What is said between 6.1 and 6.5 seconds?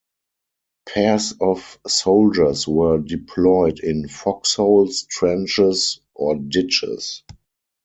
or